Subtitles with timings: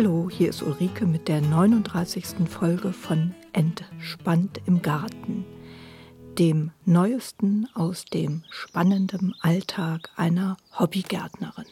[0.00, 2.48] Hallo, hier ist Ulrike mit der 39.
[2.48, 5.44] Folge von Entspannt im Garten,
[6.38, 11.64] dem neuesten aus dem spannenden Alltag einer Hobbygärtnerin.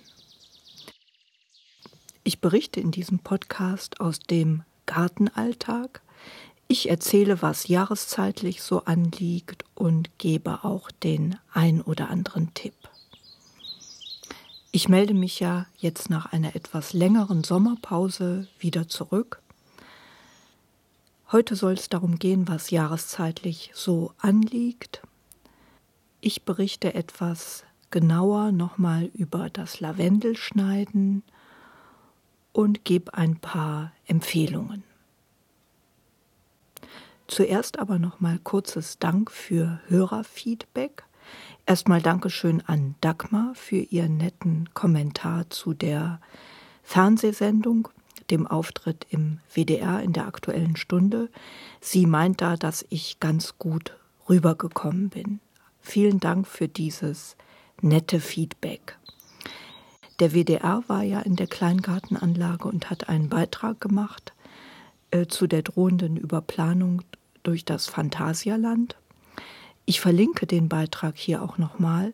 [2.24, 6.02] Ich berichte in diesem Podcast aus dem Gartenalltag.
[6.66, 12.74] Ich erzähle, was jahreszeitlich so anliegt und gebe auch den ein oder anderen Tipp.
[14.76, 19.40] Ich melde mich ja jetzt nach einer etwas längeren Sommerpause wieder zurück.
[21.32, 25.00] Heute soll es darum gehen, was jahreszeitlich so anliegt.
[26.20, 31.22] Ich berichte etwas genauer nochmal über das Lavendelschneiden
[32.52, 34.84] und gebe ein paar Empfehlungen.
[37.28, 41.04] Zuerst aber nochmal kurzes Dank für Hörerfeedback.
[41.68, 46.20] Erstmal Dankeschön an Dagmar für ihren netten Kommentar zu der
[46.84, 47.88] Fernsehsendung,
[48.30, 51.28] dem Auftritt im WDR in der aktuellen Stunde.
[51.80, 53.96] Sie meint da, dass ich ganz gut
[54.28, 55.40] rübergekommen bin.
[55.80, 57.36] Vielen Dank für dieses
[57.82, 58.96] nette Feedback.
[60.20, 64.34] Der WDR war ja in der Kleingartenanlage und hat einen Beitrag gemacht
[65.10, 67.02] äh, zu der drohenden Überplanung
[67.42, 68.96] durch das Phantasialand.
[69.86, 72.12] Ich verlinke den Beitrag hier auch nochmal.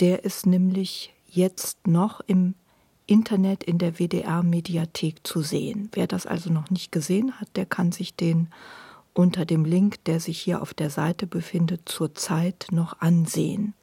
[0.00, 2.54] Der ist nämlich jetzt noch im
[3.06, 5.90] Internet in der WDR-Mediathek zu sehen.
[5.92, 8.48] Wer das also noch nicht gesehen hat, der kann sich den
[9.12, 13.74] unter dem Link, der sich hier auf der Seite befindet, zurzeit noch ansehen.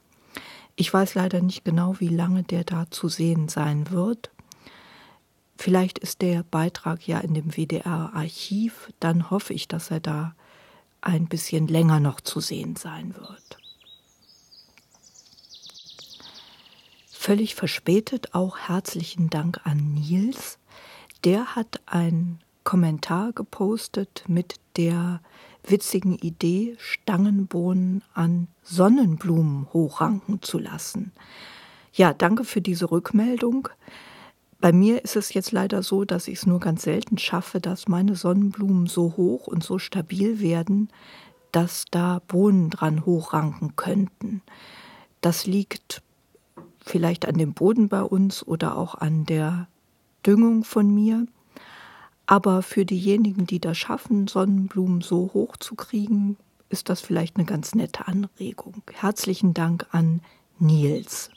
[0.76, 4.30] Ich weiß leider nicht genau, wie lange der da zu sehen sein wird.
[5.56, 10.34] Vielleicht ist der Beitrag ja in dem WDR-Archiv, dann hoffe ich, dass er da
[11.02, 13.58] ein bisschen länger noch zu sehen sein wird.
[17.10, 20.58] Völlig verspätet auch herzlichen Dank an Nils.
[21.24, 25.20] Der hat einen Kommentar gepostet mit der
[25.64, 31.12] witzigen Idee, Stangenbohnen an Sonnenblumen hochranken zu lassen.
[31.92, 33.68] Ja, danke für diese Rückmeldung.
[34.62, 37.88] Bei mir ist es jetzt leider so, dass ich es nur ganz selten schaffe, dass
[37.88, 40.88] meine Sonnenblumen so hoch und so stabil werden,
[41.50, 44.40] dass da Bohnen dran hochranken könnten.
[45.20, 46.00] Das liegt
[46.80, 49.66] vielleicht an dem Boden bei uns oder auch an der
[50.24, 51.26] Düngung von mir.
[52.26, 56.36] Aber für diejenigen, die das schaffen, Sonnenblumen so hoch zu kriegen,
[56.68, 58.82] ist das vielleicht eine ganz nette Anregung.
[58.92, 60.20] Herzlichen Dank an
[60.60, 61.30] Nils.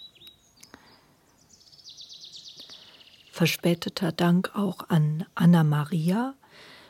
[3.35, 6.35] Verspäteter Dank auch an Anna Maria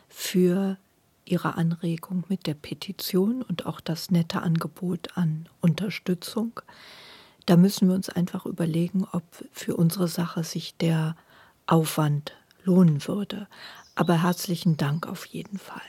[0.07, 0.77] für
[1.25, 6.61] ihre Anregung mit der Petition und auch das nette Angebot an Unterstützung.
[7.47, 11.15] Da müssen wir uns einfach überlegen, ob für unsere Sache sich der
[11.65, 12.33] Aufwand
[12.63, 13.47] lohnen würde.
[13.95, 15.81] Aber herzlichen Dank auf jeden Fall.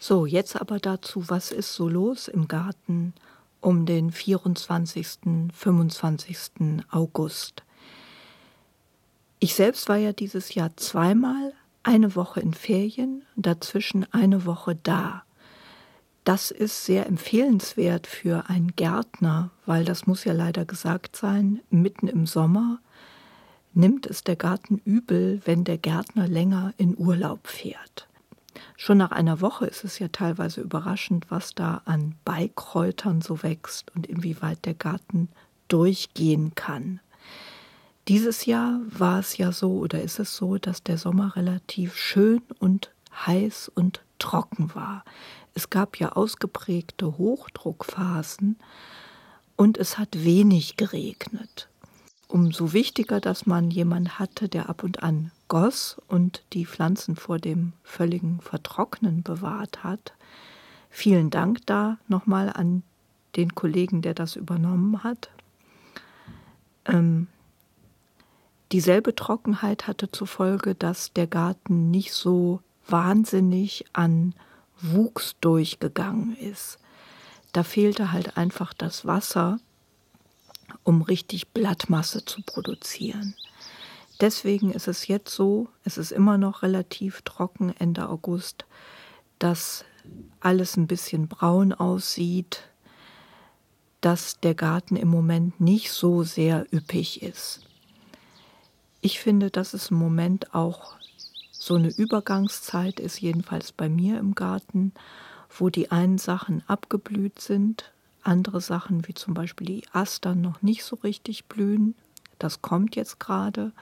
[0.00, 3.12] So, jetzt aber dazu, was ist so los im Garten
[3.60, 6.86] um den 24., 25.
[6.90, 7.64] August?
[9.44, 15.22] Ich selbst war ja dieses Jahr zweimal eine Woche in Ferien, dazwischen eine Woche da.
[16.24, 22.08] Das ist sehr empfehlenswert für einen Gärtner, weil das muss ja leider gesagt sein, mitten
[22.08, 22.78] im Sommer
[23.74, 28.08] nimmt es der Garten übel, wenn der Gärtner länger in Urlaub fährt.
[28.78, 33.94] Schon nach einer Woche ist es ja teilweise überraschend, was da an Beikräutern so wächst
[33.94, 35.28] und inwieweit der Garten
[35.68, 37.00] durchgehen kann.
[38.08, 42.42] Dieses Jahr war es ja so oder ist es so, dass der Sommer relativ schön
[42.58, 42.92] und
[43.26, 45.04] heiß und trocken war.
[45.54, 48.58] Es gab ja ausgeprägte Hochdruckphasen
[49.56, 51.68] und es hat wenig geregnet.
[52.28, 57.38] Umso wichtiger, dass man jemanden hatte, der ab und an goss und die Pflanzen vor
[57.38, 60.12] dem völligen Vertrocknen bewahrt hat.
[60.90, 62.82] Vielen Dank da nochmal an
[63.36, 65.30] den Kollegen, der das übernommen hat.
[66.86, 67.28] Ähm,
[68.74, 74.34] Dieselbe Trockenheit hatte zur Folge, dass der Garten nicht so wahnsinnig an
[74.80, 76.80] Wuchs durchgegangen ist.
[77.52, 79.60] Da fehlte halt einfach das Wasser,
[80.82, 83.36] um richtig Blattmasse zu produzieren.
[84.20, 88.64] Deswegen ist es jetzt so, es ist immer noch relativ trocken Ende August,
[89.38, 89.84] dass
[90.40, 92.68] alles ein bisschen braun aussieht,
[94.00, 97.63] dass der Garten im Moment nicht so sehr üppig ist.
[99.04, 100.94] Ich finde, dass es im Moment auch
[101.52, 104.94] so eine Übergangszeit ist, jedenfalls bei mir im Garten,
[105.50, 107.92] wo die einen Sachen abgeblüht sind,
[108.22, 111.94] andere Sachen wie zum Beispiel die Astern noch nicht so richtig blühen.
[112.38, 113.72] Das kommt jetzt gerade.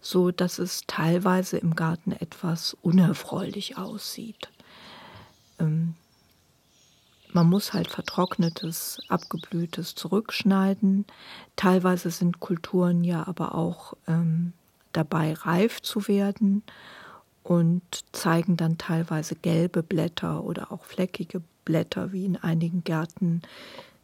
[0.00, 4.50] so dass es teilweise im Garten etwas unerfreulich aussieht.
[5.60, 5.94] Ähm,
[7.34, 11.04] man muss halt vertrocknetes, abgeblühtes zurückschneiden.
[11.56, 14.52] Teilweise sind Kulturen ja aber auch ähm,
[14.92, 16.62] dabei, reif zu werden
[17.42, 17.82] und
[18.12, 23.42] zeigen dann teilweise gelbe Blätter oder auch fleckige Blätter, wie in einigen Gärten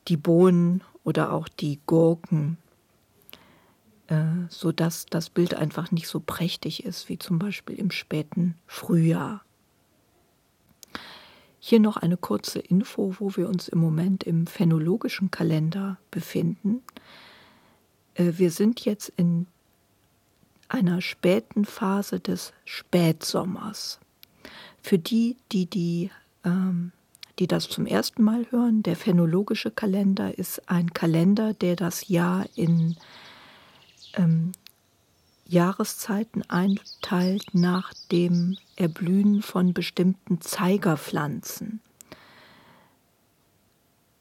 [0.09, 2.59] die Bohnen oder auch die Gurken,
[4.09, 9.43] äh, sodass das Bild einfach nicht so prächtig ist wie zum Beispiel im späten Frühjahr.
[11.62, 16.83] Hier noch eine kurze Info, wo wir uns im Moment im phänologischen Kalender befinden.
[18.15, 19.47] Äh, wir sind jetzt in
[20.69, 24.01] einer späten Phase des Spätsommers.
[24.83, 26.11] Für die, die, die,
[26.45, 26.93] ähm,
[27.39, 32.47] die das zum ersten Mal hören, der phänologische Kalender ist ein Kalender, der das Jahr
[32.55, 32.97] in
[34.15, 34.53] ähm,
[35.50, 41.81] Jahreszeiten einteilt nach dem Erblühen von bestimmten Zeigerpflanzen.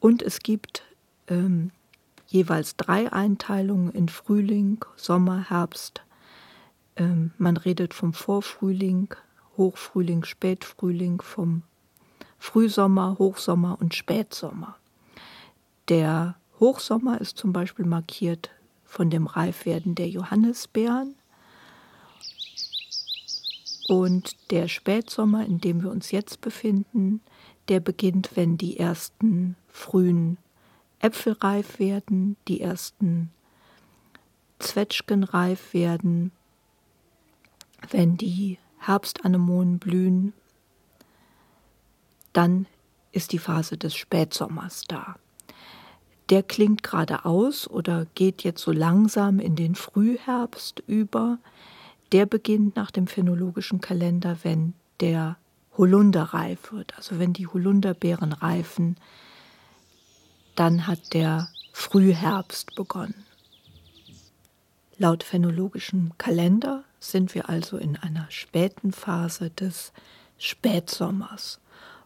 [0.00, 0.82] Und es gibt
[1.28, 1.70] ähm,
[2.26, 6.02] jeweils drei Einteilungen in Frühling, Sommer, Herbst.
[6.96, 9.14] Ähm, man redet vom Vorfrühling,
[9.56, 11.62] Hochfrühling, Spätfrühling, vom
[12.40, 14.76] Frühsommer, Hochsommer und Spätsommer.
[15.88, 18.50] Der Hochsommer ist zum Beispiel markiert
[18.84, 21.14] von dem Reifwerden der Johannisbeeren.
[23.90, 27.20] Und der Spätsommer, in dem wir uns jetzt befinden,
[27.68, 30.38] der beginnt, wenn die ersten frühen
[31.00, 33.32] Äpfel reif werden, die ersten
[34.60, 36.30] Zwetschgen reif werden,
[37.90, 40.34] wenn die Herbstanemonen blühen,
[42.32, 42.66] dann
[43.10, 45.16] ist die Phase des Spätsommers da.
[46.28, 51.40] Der klingt geradeaus oder geht jetzt so langsam in den Frühherbst über
[52.12, 55.36] der beginnt nach dem phänologischen Kalender, wenn der
[55.76, 56.96] Holunder reif wird.
[56.96, 58.96] Also wenn die Holunderbeeren reifen,
[60.56, 63.24] dann hat der Frühherbst begonnen.
[64.98, 69.92] Laut phänologischem Kalender sind wir also in einer späten Phase des
[70.36, 71.60] Spätsommers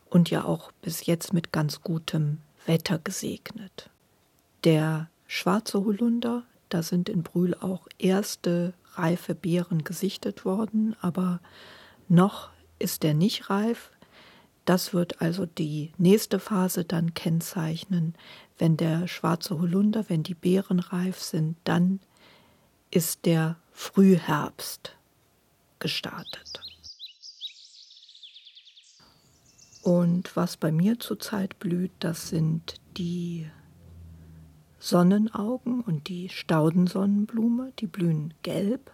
[0.08, 3.90] und ja auch bis jetzt mit ganz gutem Wetter gesegnet.
[4.62, 11.40] Der schwarze Holunder, da sind in Brühl auch erste reife Beeren gesichtet worden, aber
[12.08, 13.90] noch ist er nicht reif.
[14.64, 18.14] Das wird also die nächste Phase dann kennzeichnen.
[18.58, 22.00] Wenn der schwarze Holunder, wenn die Beeren reif sind, dann
[22.90, 24.96] ist der Frühherbst
[25.78, 26.60] gestartet.
[29.82, 33.50] Und was bei mir zurzeit blüht, das sind die
[34.84, 38.92] Sonnenaugen und die Staudensonnenblume, die blühen gelb.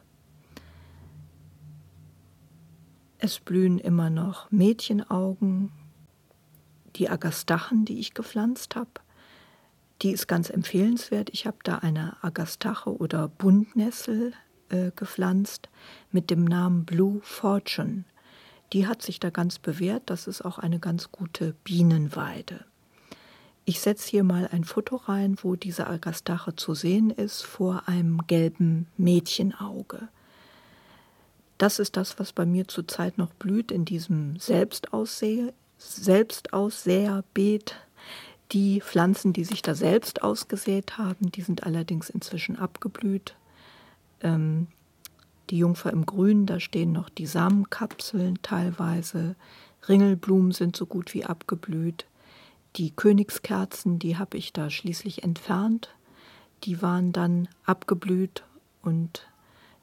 [3.19, 5.73] Es blühen immer noch Mädchenaugen,
[6.95, 8.93] die Agastachen, die ich gepflanzt habe.
[10.03, 11.29] Die ist ganz empfehlenswert.
[11.33, 14.33] Ich habe da eine Agastache oder Buntnessel
[14.69, 15.71] äh, gepflanzt
[16.13, 18.05] mit dem Namen Blue Fortune.
[18.73, 20.05] Die hat sich da ganz bewährt.
[20.07, 22.70] Das ist auch eine ganz gute Bienenweide.
[23.71, 28.27] Ich setze hier mal ein Foto rein, wo diese Agastache zu sehen ist vor einem
[28.27, 30.09] gelben Mädchenauge.
[31.57, 37.77] Das ist das, was bei mir zurzeit noch blüht in diesem Selbstaussähe, Selbstaussäherbeet.
[38.51, 43.37] Die Pflanzen, die sich da selbst ausgesät haben, die sind allerdings inzwischen abgeblüht.
[44.21, 44.67] Ähm,
[45.49, 49.37] die Jungfer im Grün, da stehen noch die Samenkapseln teilweise.
[49.89, 52.07] Ringelblumen sind so gut wie abgeblüht.
[52.77, 55.95] Die Königskerzen, die habe ich da schließlich entfernt.
[56.65, 58.45] Die waren dann abgeblüht
[58.83, 59.27] und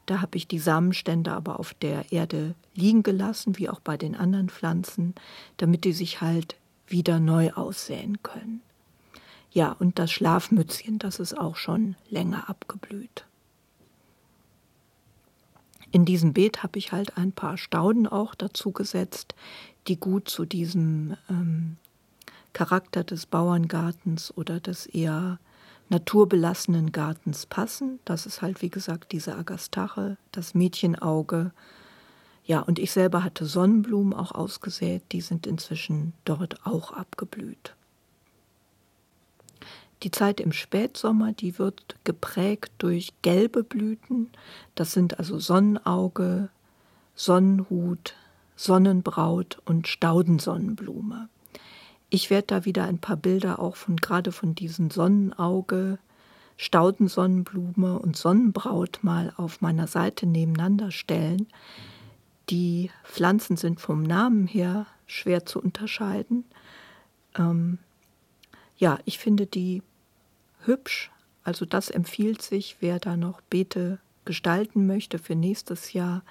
[0.05, 4.15] da habe ich die Samenstände aber auf der Erde liegen gelassen, wie auch bei den
[4.15, 5.13] anderen Pflanzen,
[5.57, 6.55] damit die sich halt
[6.87, 8.61] wieder neu aussäen können.
[9.51, 13.25] Ja, und das Schlafmützchen, das ist auch schon länger abgeblüht.
[15.91, 19.35] In diesem Beet habe ich halt ein paar Stauden auch dazu gesetzt,
[19.87, 21.77] die gut zu diesem ähm,
[22.53, 25.39] Charakter des Bauerngartens oder des eher
[25.89, 27.99] naturbelassenen Gartens passen.
[28.05, 31.51] Das ist halt, wie gesagt, diese Agastache, das Mädchenauge.
[32.45, 37.75] Ja, und ich selber hatte Sonnenblumen auch ausgesät, die sind inzwischen dort auch abgeblüht.
[40.03, 44.29] Die Zeit im Spätsommer, die wird geprägt durch gelbe Blüten.
[44.75, 46.49] Das sind also Sonnenauge,
[47.15, 48.13] Sonnenhut,
[48.55, 51.29] Sonnenbraut und Staudensonnenblume.
[52.09, 55.99] Ich werde da wieder ein paar Bilder auch von gerade von diesen Sonnenauge,
[56.55, 61.47] Staudensonnenblume und Sonnenbraut mal auf meiner Seite nebeneinander stellen,
[62.49, 66.45] die Pflanzen sind vom Namen her schwer zu unterscheiden.
[67.37, 67.77] Ähm,
[68.77, 69.83] ja, ich finde die
[70.63, 71.11] hübsch.
[71.43, 76.23] Also das empfiehlt sich, wer da noch Beete gestalten möchte für nächstes Jahr,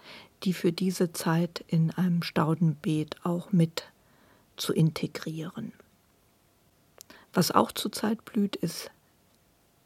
[0.43, 3.85] die für diese Zeit in einem Staudenbeet auch mit
[4.57, 5.73] zu integrieren.
[7.33, 8.91] Was auch zurzeit blüht, ist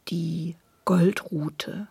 [0.07, 1.87] die Goldrute.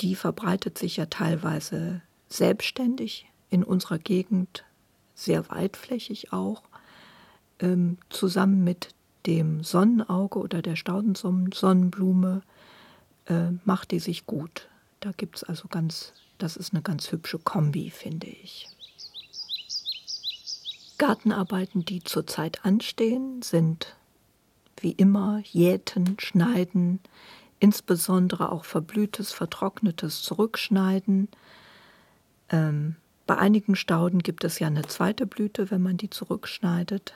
[0.00, 4.64] Die verbreitet sich ja teilweise selbstständig in unserer Gegend,
[5.14, 6.62] sehr weitflächig auch,
[7.60, 8.94] ähm, zusammen mit
[9.26, 12.42] dem Sonnenauge oder der Staudensonnenblume
[13.26, 14.68] äh, macht die sich gut.
[15.00, 18.68] Da gibt es also ganz, das ist eine ganz hübsche Kombi, finde ich.
[20.98, 23.96] Gartenarbeiten, die zurzeit anstehen, sind
[24.80, 27.00] wie immer Jäten, Schneiden,
[27.60, 31.28] insbesondere auch verblühtes, vertrocknetes Zurückschneiden.
[32.50, 37.14] Ähm, bei einigen Stauden gibt es ja eine zweite Blüte, wenn man die zurückschneidet.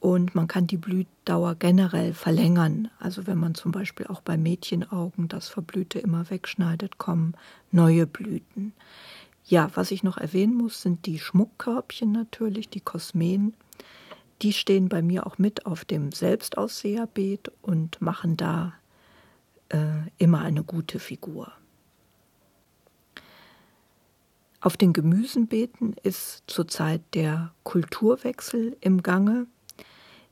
[0.00, 2.90] Und man kann die Blühdauer generell verlängern.
[2.98, 7.34] Also wenn man zum Beispiel auch bei Mädchenaugen das Verblühte immer wegschneidet, kommen
[7.72, 8.74] neue Blüten.
[9.46, 13.54] Ja, was ich noch erwähnen muss, sind die Schmuckkörbchen natürlich, die Kosmen.
[14.42, 18.72] Die stehen bei mir auch mit auf dem Selbstausseherbeet und machen da
[19.68, 19.78] äh,
[20.18, 21.52] immer eine gute Figur.
[24.60, 29.46] Auf den Gemüsenbeeten ist zurzeit der Kulturwechsel im Gange.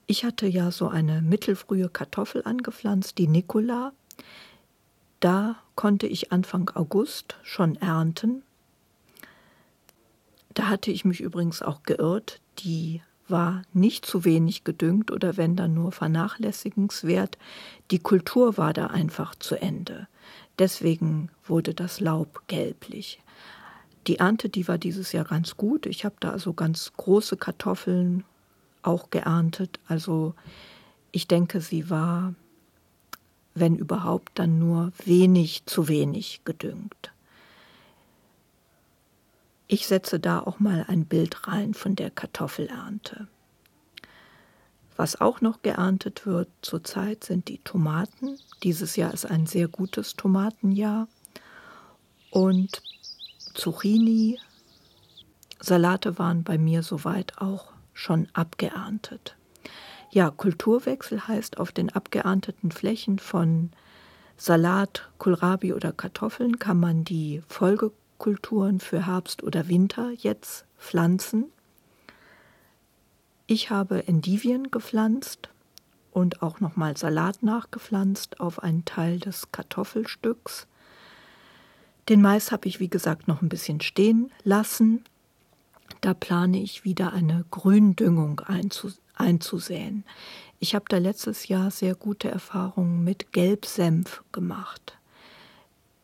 [0.07, 3.93] Ich hatte ja so eine mittelfrühe Kartoffel angepflanzt, die Nicola.
[5.21, 8.43] Da konnte ich Anfang August schon ernten.
[10.55, 12.41] Da hatte ich mich übrigens auch geirrt.
[12.59, 17.39] Die war nicht zu wenig gedüngt oder wenn dann nur vernachlässigenswert.
[17.91, 20.09] Die Kultur war da einfach zu Ende.
[20.59, 23.21] Deswegen wurde das Laub gelblich.
[24.07, 25.87] Die Ernte, die war dieses Jahr ganz gut.
[25.87, 28.25] Ich habe da also ganz große Kartoffeln
[28.83, 29.79] auch geerntet.
[29.87, 30.35] Also
[31.13, 32.35] ich denke, sie war,
[33.55, 37.12] wenn überhaupt, dann nur wenig zu wenig gedüngt.
[39.73, 43.27] Ich setze da auch mal ein Bild rein von der Kartoffelernte.
[44.99, 48.39] Was auch noch geerntet wird zurzeit sind die Tomaten.
[48.65, 51.09] Dieses Jahr ist ein sehr gutes Tomatenjahr.
[52.31, 52.83] Und
[53.55, 54.39] Zucchini,
[55.59, 59.37] Salate waren bei mir soweit auch schon abgeerntet.
[60.11, 63.71] Ja, Kulturwechsel heißt auf den abgeernteten Flächen von
[64.37, 67.91] Salat, Kohlrabi oder Kartoffeln kann man die Folge
[68.23, 71.47] Kulturen für Herbst oder Winter jetzt pflanzen.
[73.49, 75.49] Ich habe Endivien gepflanzt
[76.13, 80.69] und auch nochmal Salat nachgepflanzt auf einen Teil des Kartoffelstücks.
[82.09, 85.03] Den Mais habe ich, wie gesagt, noch ein bisschen stehen lassen.
[86.01, 88.41] Da plane ich wieder eine Gründüngung
[89.17, 90.05] einzusäen.
[90.61, 94.97] Ich habe da letztes Jahr sehr gute Erfahrungen mit Gelbsenf gemacht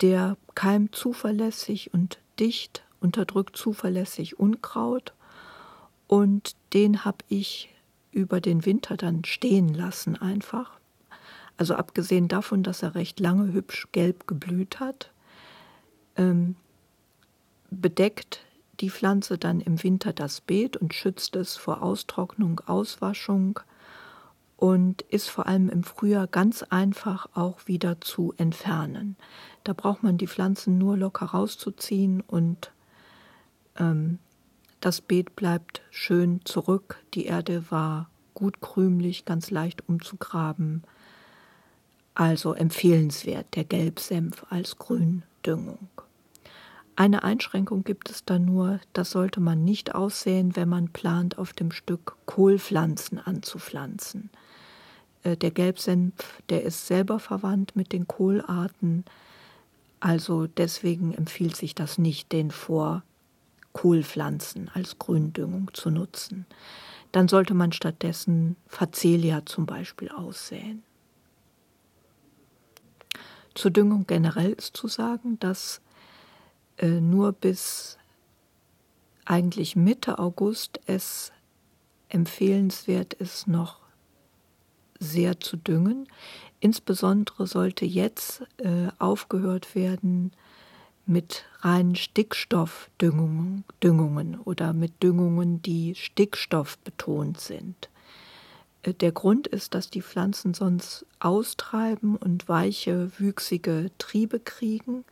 [0.00, 5.12] der keimt zuverlässig und dicht, unterdrückt zuverlässig Unkraut
[6.06, 7.74] und den habe ich
[8.10, 10.78] über den Winter dann stehen lassen einfach.
[11.56, 15.10] Also abgesehen davon, dass er recht lange hübsch gelb geblüht hat,
[16.16, 16.56] ähm,
[17.70, 18.40] bedeckt
[18.80, 23.60] die Pflanze dann im Winter das Beet und schützt es vor Austrocknung, Auswaschung
[24.58, 29.16] und ist vor allem im Frühjahr ganz einfach auch wieder zu entfernen.
[29.62, 32.72] Da braucht man die Pflanzen nur locker rauszuziehen und
[33.78, 34.18] ähm,
[34.80, 36.98] das Beet bleibt schön zurück.
[37.14, 40.82] Die Erde war gut krümelig, ganz leicht umzugraben.
[42.14, 45.88] Also empfehlenswert der Gelbsenf als Gründüngung.
[46.96, 51.52] Eine Einschränkung gibt es da nur, das sollte man nicht aussehen, wenn man plant, auf
[51.52, 54.30] dem Stück Kohlpflanzen anzupflanzen.
[55.28, 59.04] Äh, der Gelbsenf, der ist selber verwandt mit den Kohlarten.
[60.00, 63.02] Also deswegen empfiehlt sich das nicht, den vor
[63.72, 66.46] Kohlpflanzen als Gründüngung zu nutzen.
[67.12, 70.82] Dann sollte man stattdessen Facelia zum Beispiel aussäen.
[73.54, 75.80] Zur Düngung generell ist zu sagen, dass
[76.76, 77.98] äh, nur bis
[79.24, 81.32] eigentlich Mitte August es
[82.08, 83.87] empfehlenswert ist, noch
[84.98, 86.08] sehr zu düngen.
[86.60, 90.32] Insbesondere sollte jetzt äh, aufgehört werden
[91.06, 97.88] mit reinen Stickstoffdüngungen Düngungen oder mit Düngungen, die stickstoffbetont sind.
[98.82, 105.04] Äh, der Grund ist, dass die Pflanzen sonst austreiben und weiche, wüchsige Triebe kriegen,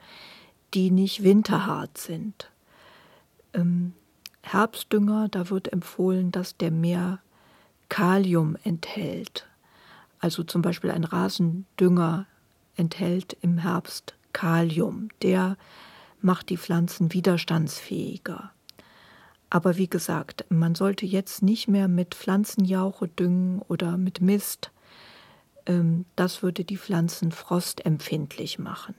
[0.75, 2.51] die nicht winterhart sind.
[3.55, 3.93] Ähm,
[4.43, 7.21] Herbstdünger, da wird empfohlen, dass der mehr
[7.89, 9.47] Kalium enthält.
[10.19, 12.27] Also zum Beispiel ein Rasendünger
[12.77, 15.09] enthält im Herbst Kalium.
[15.23, 15.57] Der
[16.21, 18.51] macht die Pflanzen widerstandsfähiger.
[19.49, 24.73] Aber wie gesagt, man sollte jetzt nicht mehr mit Pflanzenjauche düngen oder mit Mist.
[25.67, 28.95] Ähm, das würde die Pflanzen frostempfindlich machen.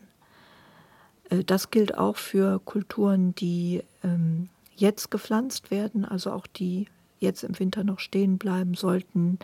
[1.30, 6.88] Äh, das gilt auch für Kulturen, die ähm, jetzt gepflanzt werden, also auch die
[7.20, 9.40] jetzt im Winter noch stehen bleiben, sollten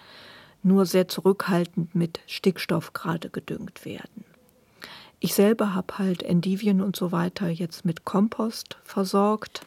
[0.64, 4.26] nur sehr zurückhaltend mit Stickstoff gerade gedüngt werden.
[5.20, 9.66] Ich selber habe halt Endivien und so weiter jetzt mit Kompost versorgt.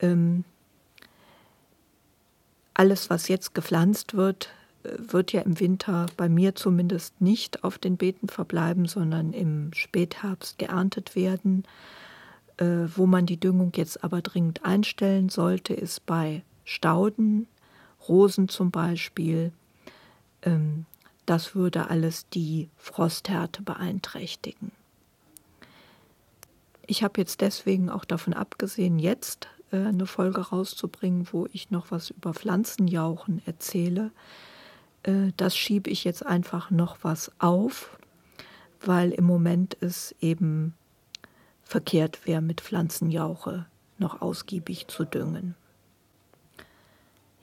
[0.00, 0.44] Ähm,
[2.74, 4.50] alles, was jetzt gepflanzt wird,
[4.82, 9.72] äh, wird ja im Winter bei mir zumindest nicht auf den Beeten verbleiben, sondern im
[9.72, 11.64] Spätherbst geerntet werden.
[12.56, 17.48] Äh, wo man die Düngung jetzt aber dringend einstellen sollte, ist bei Stauden,
[18.08, 19.52] Rosen zum Beispiel.
[20.44, 20.86] Ähm,
[21.26, 24.72] das würde alles die Frosthärte beeinträchtigen.
[26.86, 31.90] Ich habe jetzt deswegen auch davon abgesehen, jetzt äh, eine Folge rauszubringen, wo ich noch
[31.90, 34.10] was über Pflanzenjauchen erzähle.
[35.02, 37.98] Äh, das schiebe ich jetzt einfach noch was auf,
[38.82, 40.74] weil im Moment es eben
[41.62, 43.64] verkehrt wäre, mit Pflanzenjauche
[43.98, 45.54] noch ausgiebig zu düngen.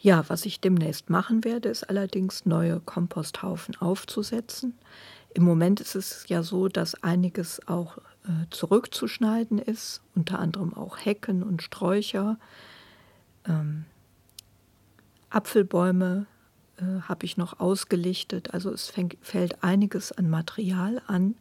[0.02, 4.74] Ja, was ich demnächst machen werde, ist allerdings neue Komposthaufen aufzusetzen.
[5.36, 10.98] Im Moment ist es ja so, dass einiges auch äh, zurückzuschneiden ist, unter anderem auch
[10.98, 12.40] Hecken und Sträucher.
[13.48, 13.86] Ähm,
[15.30, 16.26] Apfelbäume
[16.78, 18.56] äh, habe ich noch ausgelichtet.
[18.56, 21.36] Also es fängt, fällt einiges an Material an,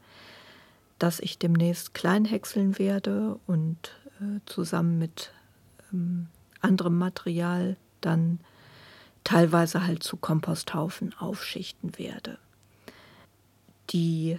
[0.99, 5.33] das ich demnächst klein häckseln werde und äh, zusammen mit
[5.95, 6.27] ähm,
[6.61, 8.39] anderem Material dann
[9.25, 12.39] teilweise halt zu Komposthaufen aufschichten werde.
[13.91, 14.39] Die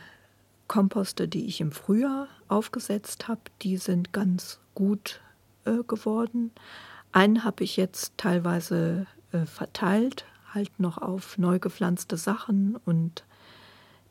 [0.68, 5.22] Komposte, die ich im Frühjahr aufgesetzt habe, die sind ganz gut
[5.66, 6.52] äh, geworden.
[7.12, 13.26] Einen habe ich jetzt teilweise äh, verteilt, halt noch auf neu gepflanzte Sachen und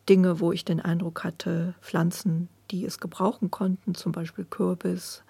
[0.08, 5.22] Dinge, wo ich den Eindruck hatte, Pflanzen, die es gebrauchen konnten, zum Beispiel Kürbis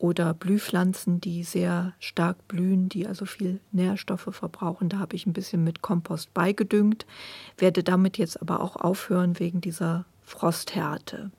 [0.00, 4.88] oder Blühpflanzen, die sehr stark blühen, die also viel Nährstoffe verbrauchen.
[4.88, 7.04] Da habe ich ein bisschen mit Kompost beigedüngt,
[7.58, 11.30] werde damit jetzt aber auch aufhören wegen dieser Frosthärte.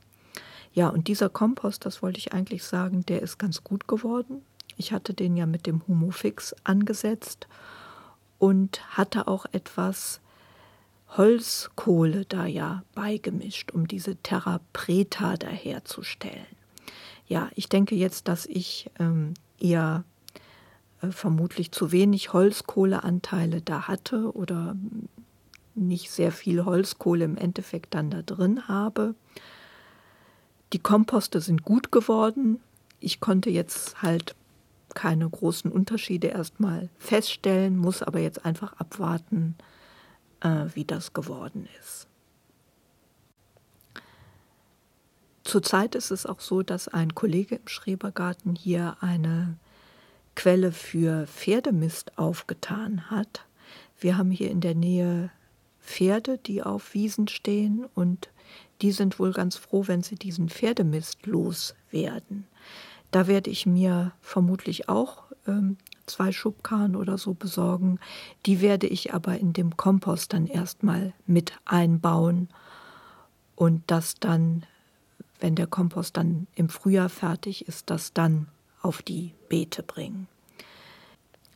[0.73, 4.43] Ja, und dieser Kompost, das wollte ich eigentlich sagen, der ist ganz gut geworden.
[4.77, 7.47] Ich hatte den ja mit dem Humofix angesetzt
[8.37, 10.21] und hatte auch etwas
[11.17, 16.60] Holzkohle da ja beigemischt, um diese Terra Preta daherzustellen.
[17.31, 20.03] Ja, ich denke jetzt, dass ich ähm, eher
[21.01, 24.75] äh, vermutlich zu wenig Holzkohleanteile da hatte oder
[25.73, 29.15] nicht sehr viel Holzkohle im Endeffekt dann da drin habe.
[30.73, 32.59] Die Komposte sind gut geworden.
[32.99, 34.35] Ich konnte jetzt halt
[34.93, 39.55] keine großen Unterschiede erstmal feststellen, muss aber jetzt einfach abwarten,
[40.41, 42.07] äh, wie das geworden ist.
[45.43, 49.57] Zurzeit ist es auch so, dass ein Kollege im Schrebergarten hier eine
[50.35, 53.45] Quelle für Pferdemist aufgetan hat.
[53.99, 55.31] Wir haben hier in der Nähe
[55.81, 58.29] Pferde, die auf Wiesen stehen und
[58.81, 62.45] die sind wohl ganz froh, wenn sie diesen Pferdemist loswerden.
[63.11, 67.99] Da werde ich mir vermutlich auch ähm, zwei Schubkarren oder so besorgen.
[68.45, 72.49] Die werde ich aber in dem Kompost dann erstmal mit einbauen
[73.55, 74.65] und das dann,
[75.41, 78.47] wenn der Kompost dann im Frühjahr fertig ist, das dann
[78.81, 80.27] auf die Beete bringen.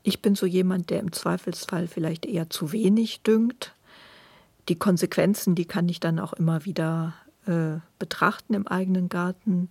[0.04, 3.76] Ich bin so jemand, der im Zweifelsfall vielleicht eher zu wenig düngt
[4.69, 7.13] die Konsequenzen, die kann ich dann auch immer wieder
[7.45, 9.69] äh, betrachten im eigenen Garten.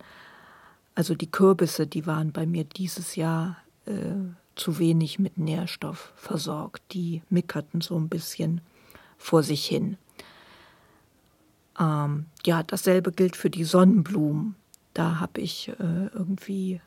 [0.95, 3.93] Also die Kürbisse, die waren bei mir dieses Jahr äh,
[4.55, 6.81] zu wenig mit Nährstoff versorgt.
[6.93, 8.61] Die mickerten so ein bisschen
[9.17, 9.97] vor sich hin.
[11.79, 14.55] Ähm, ja, dasselbe gilt für die Sonnenblumen.
[14.93, 16.81] Da habe ich äh, irgendwie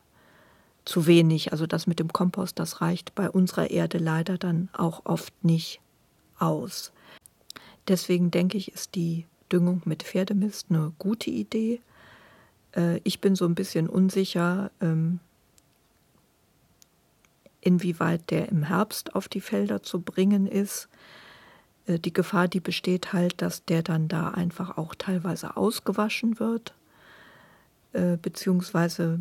[0.84, 1.52] zu wenig.
[1.52, 5.80] Also das mit dem Kompost, das reicht bei unserer Erde leider dann auch oft nicht
[6.38, 6.92] aus.
[7.86, 11.80] Deswegen denke ich, ist die Düngung mit Pferdemist eine gute Idee.
[12.74, 15.20] Äh, ich bin so ein bisschen unsicher, ähm,
[17.60, 20.88] inwieweit der im Herbst auf die Felder zu bringen ist.
[21.88, 26.74] Äh, die Gefahr, die besteht halt, dass der dann da einfach auch teilweise ausgewaschen wird,
[27.92, 29.20] äh, beziehungsweise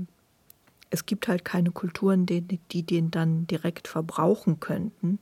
[0.89, 5.19] es gibt halt keine Kulturen, die, die den dann direkt verbrauchen könnten.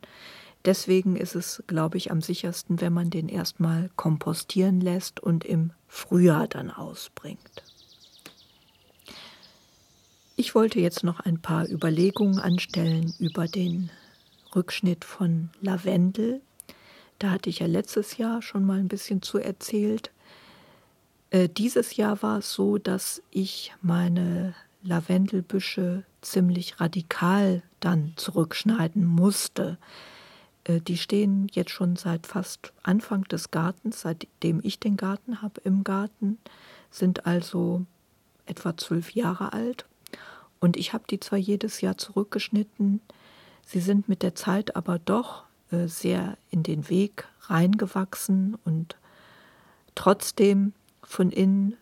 [0.63, 5.71] Deswegen ist es, glaube ich, am sichersten, wenn man den erstmal kompostieren lässt und im
[5.87, 7.63] Frühjahr dann ausbringt.
[10.35, 13.89] Ich wollte jetzt noch ein paar Überlegungen anstellen über den
[14.55, 16.41] Rückschnitt von Lavendel.
[17.19, 20.11] Da hatte ich ja letztes Jahr schon mal ein bisschen zu erzählt.
[21.29, 29.77] Äh, dieses Jahr war es so, dass ich meine Lavendelbüsche ziemlich radikal dann zurückschneiden musste.
[30.65, 35.61] Äh, die stehen jetzt schon seit fast Anfang des Gartens, seitdem ich den Garten habe
[35.63, 36.37] im Garten,
[36.91, 37.85] sind also
[38.45, 39.85] etwa zwölf Jahre alt.
[40.59, 43.01] Und ich habe die zwar jedes Jahr zurückgeschnitten,
[43.65, 48.95] sie sind mit der Zeit aber doch sehr in den Weg reingewachsen und
[49.95, 50.73] trotzdem
[51.03, 51.75] von innen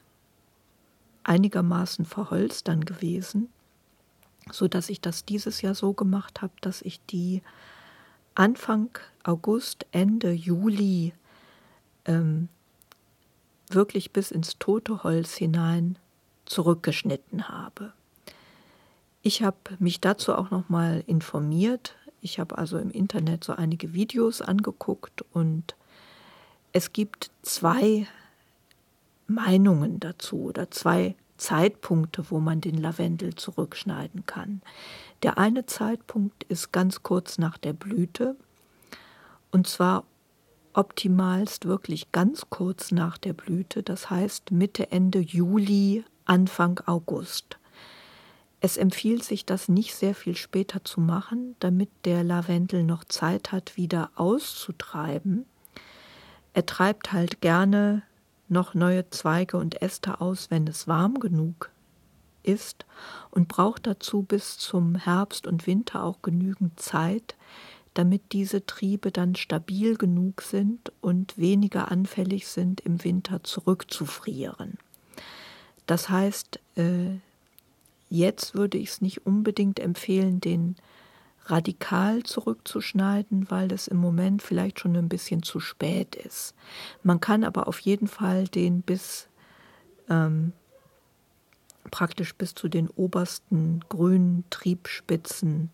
[1.24, 3.50] einigermaßen verholzt dann gewesen,
[4.52, 7.42] so dass ich das dieses Jahr so gemacht habe, dass ich die
[8.36, 8.90] Anfang
[9.24, 11.14] August, Ende Juli
[12.06, 12.50] ähm,
[13.70, 15.98] wirklich bis ins tote Holz hinein
[16.46, 17.94] zurückgeschnitten habe.
[19.22, 21.96] Ich habe mich dazu auch noch mal informiert.
[22.24, 25.76] Ich habe also im Internet so einige Videos angeguckt und
[26.72, 28.08] es gibt zwei
[29.28, 34.62] Meinungen dazu oder zwei Zeitpunkte, wo man den Lavendel zurückschneiden kann.
[35.22, 38.38] Der eine Zeitpunkt ist ganz kurz nach der Blüte
[39.52, 40.06] und zwar
[40.72, 47.58] optimalst wirklich ganz kurz nach der Blüte, das heißt Mitte, Ende Juli, Anfang August.
[48.66, 53.52] Es empfiehlt sich, das nicht sehr viel später zu machen, damit der Lavendel noch Zeit
[53.52, 55.46] hat, wieder auszutreiben.
[56.54, 58.04] Er treibt halt gerne
[58.48, 61.72] noch neue Zweige und Äste aus, wenn es warm genug
[62.42, 62.86] ist
[63.32, 67.36] und braucht dazu bis zum Herbst und Winter auch genügend Zeit,
[67.94, 74.78] damit diese Triebe dann stabil genug sind und weniger anfällig sind, im Winter zurückzufrieren.
[75.86, 77.18] Das heißt, äh,
[78.14, 80.76] jetzt würde ich es nicht unbedingt empfehlen, den
[81.46, 86.54] radikal zurückzuschneiden, weil es im Moment vielleicht schon ein bisschen zu spät ist.
[87.02, 89.28] Man kann aber auf jeden Fall den bis
[90.10, 90.54] ähm,
[91.92, 95.72] praktisch bis zu den obersten grünen Triebspitzen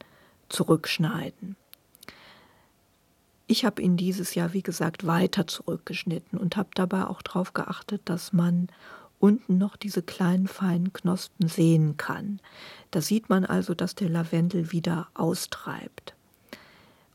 [0.48, 1.56] zurückschneiden.
[3.48, 8.02] Ich habe ihn dieses Jahr, wie gesagt, weiter zurückgeschnitten und habe dabei auch darauf geachtet,
[8.06, 8.70] dass man
[9.20, 12.40] unten noch diese kleinen feinen Knospen sehen kann.
[12.92, 16.16] Da sieht man also, dass der Lavendel wieder austreibt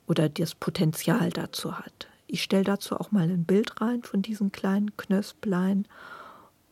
[0.06, 2.08] oder das Potenzial dazu hat.
[2.26, 5.86] Ich stelle dazu auch mal ein Bild rein von diesen kleinen Knösplein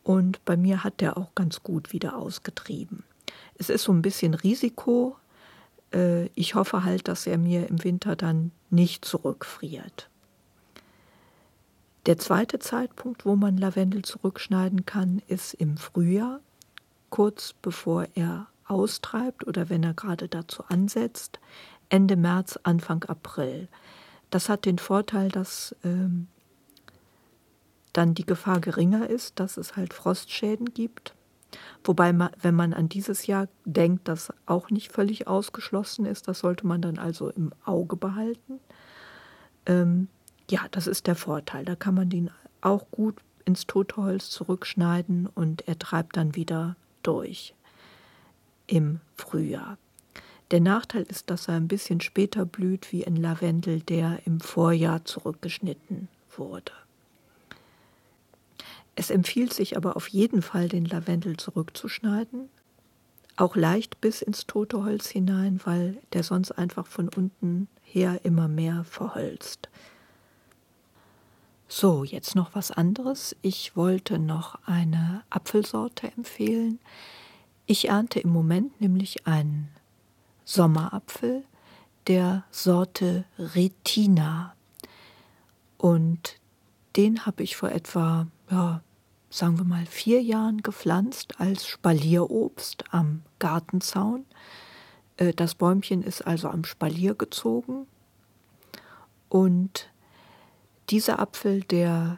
[0.03, 3.03] und bei mir hat der auch ganz gut wieder ausgetrieben.
[3.55, 5.15] Es ist so ein bisschen Risiko.
[5.93, 10.09] Äh, ich hoffe halt, dass er mir im Winter dann nicht zurückfriert.
[12.05, 16.41] Der zweite Zeitpunkt, wo man Lavendel zurückschneiden kann, ist im Frühjahr,
[17.09, 21.39] kurz bevor er austreibt oder wenn er gerade dazu ansetzt,
[21.87, 23.69] Ende März, Anfang April.
[24.31, 26.27] Das hat den Vorteil, dass ähm,
[27.93, 31.13] dann die Gefahr geringer ist, dass es halt Frostschäden gibt.
[31.83, 36.39] Wobei, man, wenn man an dieses Jahr denkt, das auch nicht völlig ausgeschlossen ist, das
[36.39, 38.59] sollte man dann also im Auge behalten.
[39.67, 40.07] Ähm,
[40.53, 41.65] ja, das ist der Vorteil.
[41.65, 42.29] Da kann man den
[42.61, 47.55] auch gut ins Totholz zurückschneiden und er treibt dann wieder durch
[48.67, 49.79] im Frühjahr.
[50.51, 55.03] Der Nachteil ist, dass er ein bisschen später blüht wie ein Lavendel, der im Vorjahr
[55.05, 56.71] zurückgeschnitten wurde.
[58.95, 62.47] Es empfiehlt sich aber auf jeden Fall, den Lavendel zurückzuschneiden,
[63.37, 68.47] auch leicht bis ins tote Holz hinein, weil der sonst einfach von unten her immer
[68.47, 69.67] mehr verholzt.
[71.75, 73.35] So, jetzt noch was anderes.
[73.41, 76.77] Ich wollte noch eine Apfelsorte empfehlen.
[77.65, 79.69] Ich ernte im Moment nämlich einen
[80.45, 81.43] Sommerapfel
[82.05, 84.53] der Sorte Retina.
[85.79, 86.35] Und
[86.95, 88.81] den habe ich vor etwa, ja,
[89.31, 94.27] sagen wir mal, vier Jahren gepflanzt als Spalierobst am Gartenzaun.
[95.17, 97.87] Äh, das Bäumchen ist also am Spalier gezogen.
[99.27, 99.89] Und
[100.89, 102.17] dieser Apfel, der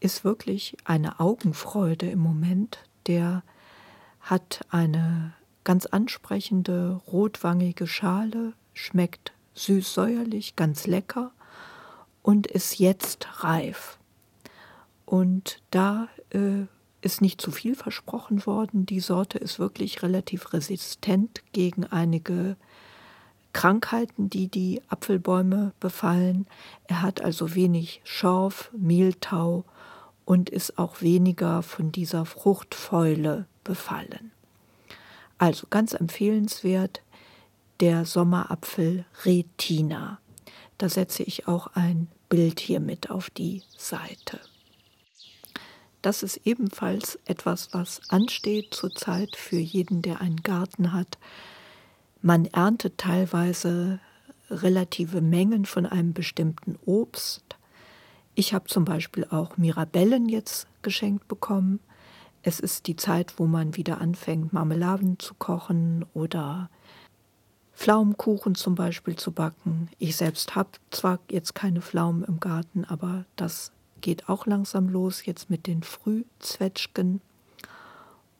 [0.00, 2.78] ist wirklich eine Augenfreude im Moment.
[3.06, 3.42] Der
[4.20, 11.32] hat eine ganz ansprechende rotwangige Schale, schmeckt süß-säuerlich, ganz lecker
[12.22, 13.98] und ist jetzt reif.
[15.04, 16.66] Und da äh,
[17.00, 18.86] ist nicht zu viel versprochen worden.
[18.86, 22.56] Die Sorte ist wirklich relativ resistent gegen einige
[23.52, 26.46] Krankheiten, die die Apfelbäume befallen.
[26.86, 29.64] Er hat also wenig Schorf, Mehltau
[30.24, 34.32] und ist auch weniger von dieser Fruchtfäule befallen.
[35.38, 37.00] Also ganz empfehlenswert
[37.80, 40.18] der Sommerapfel Retina.
[40.78, 44.40] Da setze ich auch ein Bild hier mit auf die Seite.
[46.02, 51.18] Das ist ebenfalls etwas, was ansteht zurzeit für jeden, der einen Garten hat.
[52.20, 54.00] Man erntet teilweise
[54.50, 57.56] relative Mengen von einem bestimmten Obst.
[58.34, 61.80] Ich habe zum Beispiel auch Mirabellen jetzt geschenkt bekommen.
[62.42, 66.70] Es ist die Zeit, wo man wieder anfängt, Marmeladen zu kochen oder
[67.74, 69.88] Pflaumenkuchen zum Beispiel zu backen.
[69.98, 75.26] Ich selbst habe zwar jetzt keine Pflaumen im Garten, aber das geht auch langsam los,
[75.26, 77.20] jetzt mit den Frühzwetschgen.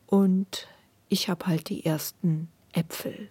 [0.07, 0.67] Und
[1.07, 3.29] ich habe halt die ersten Äpfel.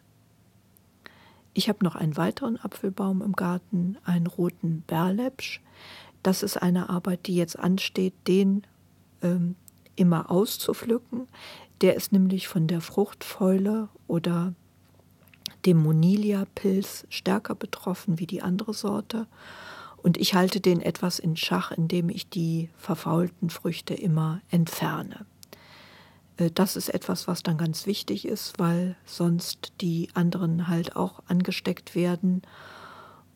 [1.58, 5.60] Ich habe noch einen weiteren Apfelbaum im Garten, einen roten Berlepsch.
[6.22, 8.62] Das ist eine Arbeit, die jetzt ansteht, den
[9.22, 9.56] ähm,
[9.96, 11.26] immer auszupflücken.
[11.80, 14.54] Der ist nämlich von der Fruchtfäule oder
[15.66, 19.26] dem Monilia-Pilz stärker betroffen wie die andere Sorte.
[19.96, 25.26] Und ich halte den etwas in Schach, indem ich die verfaulten Früchte immer entferne.
[26.38, 31.22] Äh, das ist etwas, was dann ganz wichtig ist, weil sonst die anderen halt auch
[31.26, 32.42] angesteckt werden.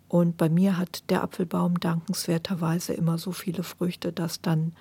[0.08, 4.74] Und bei mir hat der Apfelbaum dankenswerterweise immer so viele Früchte, dass dann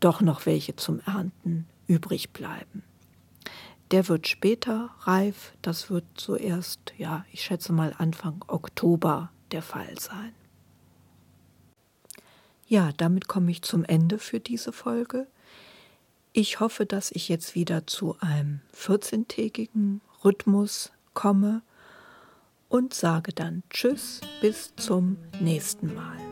[0.00, 2.82] doch noch welche zum Ernten übrig bleiben.
[3.90, 9.98] Der wird später reif, das wird zuerst, ja, ich schätze mal Anfang Oktober der Fall
[9.98, 10.34] sein.
[12.66, 15.26] Ja, damit komme ich zum Ende für diese Folge.
[16.40, 21.62] Ich hoffe, dass ich jetzt wieder zu einem 14-tägigen Rhythmus komme
[22.68, 26.27] und sage dann Tschüss, bis zum nächsten Mal.